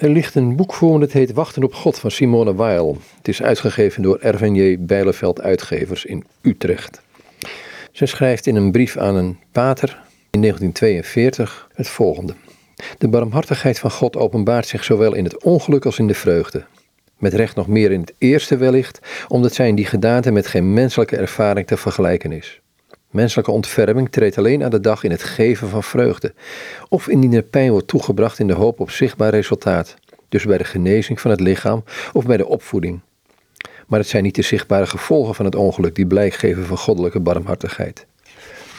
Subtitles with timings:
[0.00, 2.96] Er ligt een boek voor me dat heet Wachten op God van Simone Weil.
[3.16, 7.00] Het is uitgegeven door RVJ Bijleveld Uitgevers in Utrecht.
[7.92, 9.88] Ze schrijft in een brief aan een pater
[10.30, 12.34] in 1942 het volgende.
[12.98, 16.64] De barmhartigheid van God openbaart zich zowel in het ongeluk als in de vreugde.
[17.16, 20.72] Met recht nog meer in het eerste wellicht, omdat zij in die gedaante met geen
[20.72, 22.60] menselijke ervaring te vergelijken is.
[23.10, 26.34] Menselijke ontferming treedt alleen aan de dag in het geven van vreugde,
[26.88, 29.96] of indien er pijn wordt toegebracht in de hoop op zichtbaar resultaat,
[30.28, 33.00] dus bij de genezing van het lichaam of bij de opvoeding.
[33.86, 37.20] Maar het zijn niet de zichtbare gevolgen van het ongeluk die blijk geven van goddelijke
[37.20, 38.06] barmhartigheid.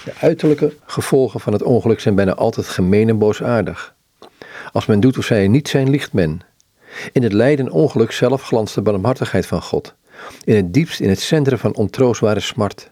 [0.06, 3.96] De uiterlijke gevolgen van het ongeluk zijn bijna altijd gemeen en boosaardig.
[4.72, 6.42] Als men doet of zij niet zijn, liegt men.
[7.12, 9.96] In het lijden en ongeluk zelf glanst de barmhartigheid van God.
[10.44, 12.92] In het diepst, in het centrum van ontroostbare smart.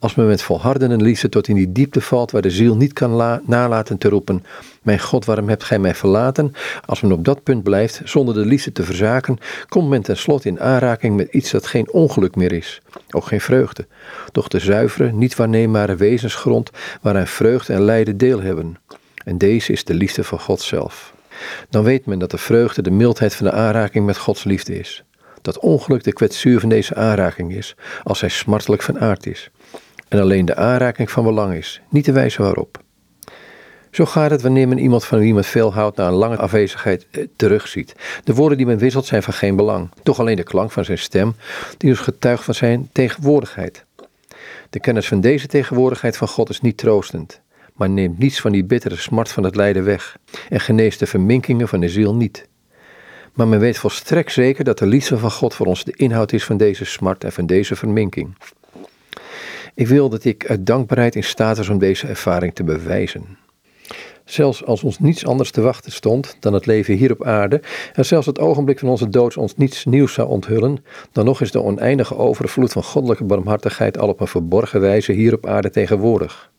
[0.00, 3.40] Als men met volhardende liefde tot in die diepte valt waar de ziel niet kan
[3.44, 4.44] nalaten te roepen:
[4.82, 6.52] Mijn God, waarom hebt gij mij verlaten?
[6.86, 10.60] Als men op dat punt blijft, zonder de liefde te verzaken, komt men tenslotte in
[10.60, 13.86] aanraking met iets dat geen ongeluk meer is, ook geen vreugde,
[14.32, 16.70] doch de zuivere, niet waarneembare wezensgrond
[17.02, 18.76] waaraan vreugde en lijden deel hebben.
[19.24, 21.14] En deze is de liefde van God zelf.
[21.70, 25.02] Dan weet men dat de vreugde de mildheid van de aanraking met Gods liefde is.
[25.42, 29.50] Dat ongeluk de kwetsuur van deze aanraking is, als hij smartelijk van aard is
[30.08, 32.80] en alleen de aanraking van belang is, niet de wijze waarop.
[33.90, 37.06] Zo gaat het wanneer men iemand van wie men veel houdt na een lange afwezigheid
[37.10, 37.94] eh, terugziet.
[38.24, 40.98] De woorden die men wisselt zijn van geen belang, toch alleen de klank van zijn
[40.98, 41.34] stem,
[41.76, 43.84] die dus getuigt van zijn tegenwoordigheid.
[44.70, 47.40] De kennis van deze tegenwoordigheid van God is niet troostend,
[47.74, 50.16] maar neemt niets van die bittere smart van het lijden weg
[50.48, 52.48] en geneest de verminkingen van de ziel niet.
[53.32, 56.44] Maar men weet volstrekt zeker dat de liefde van God voor ons de inhoud is
[56.44, 58.36] van deze smart en van deze verminking.
[59.78, 63.38] Ik wil dat ik uit dankbaarheid in staat was om deze ervaring te bewijzen.
[64.24, 67.62] Zelfs als ons niets anders te wachten stond dan het leven hier op aarde,
[67.92, 71.50] en zelfs het ogenblik van onze dood ons niets nieuws zou onthullen, dan nog is
[71.50, 76.50] de oneindige overvloed van goddelijke barmhartigheid al op een verborgen wijze hier op aarde tegenwoordig.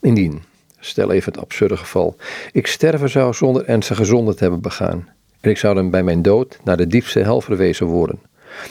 [0.00, 0.42] Indien,
[0.78, 2.16] stel even het absurde geval,
[2.52, 5.08] ik sterven zou zonder ernstige zonde te hebben begaan,
[5.40, 8.20] en ik zou dan bij mijn dood naar de diepste hel verwezen worden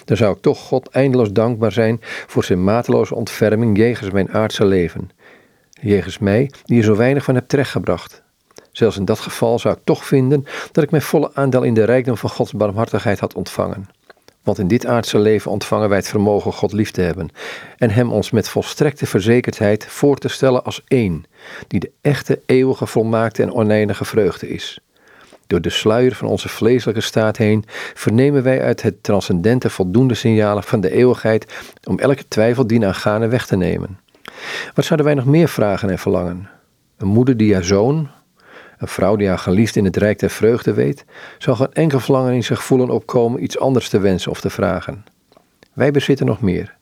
[0.06, 4.66] dan zou ik toch God eindeloos dankbaar zijn voor zijn mateloze ontferming jegens mijn aardse
[4.66, 5.10] leven.
[5.82, 8.24] Jegens mij, die er zo weinig van heb terechtgebracht.
[8.72, 11.84] Zelfs in dat geval zou ik toch vinden dat ik mijn volle aandeel in de
[11.84, 13.88] rijkdom van Gods barmhartigheid had ontvangen.
[14.44, 17.30] Want in dit aardse leven ontvangen wij het vermogen God lief te hebben
[17.78, 21.26] en Hem ons met volstrekte verzekerdheid voor te stellen als één,
[21.68, 24.80] die de echte, eeuwige, volmaakte en oneindige vreugde is.
[25.48, 27.64] Door de sluier van onze vleeselijke staat heen
[27.94, 33.46] vernemen wij uit het transcendente voldoende signalen van de eeuwigheid om elke twijfel dienaangaande weg
[33.46, 34.00] te nemen.
[34.74, 36.50] Wat zouden wij nog meer vragen en verlangen?
[36.98, 38.10] Een moeder die haar zoon,
[38.78, 41.06] een vrouw die haar geliefd in het rijk der vreugde weet,
[41.38, 45.06] zal geen enkel verlangen in zich voelen opkomen iets anders te wensen of te vragen.
[45.74, 46.76] Wij bezitten nog meer.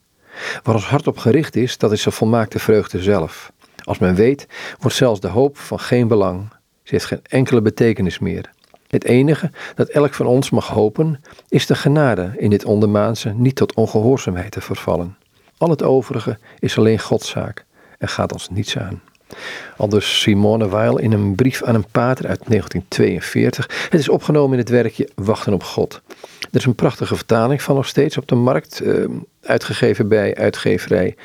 [0.64, 3.52] Waar ons hart op gericht is, dat is de volmaakte vreugde zelf.
[3.84, 4.48] Als men weet,
[4.80, 6.50] wordt zelfs de hoop van geen belang.
[6.84, 8.50] Ze heeft geen enkele betekenis meer.
[8.94, 13.56] Het enige dat elk van ons mag hopen, is de genade in dit ondermaanse niet
[13.56, 15.18] tot ongehoorzaamheid te vervallen.
[15.58, 17.66] Al het overige is alleen Gods zaak
[17.98, 19.02] en gaat ons niets aan.
[19.78, 23.88] Aldus Simone Weil in een brief aan een pater uit 1942.
[23.90, 26.02] Het is opgenomen in het werkje Wachten op God.
[26.40, 29.06] Er is een prachtige vertaling van nog steeds op de markt, eh,
[29.42, 31.16] uitgegeven bij uitgeverij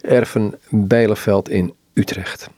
[0.00, 2.48] Erven Bijleveld in Utrecht.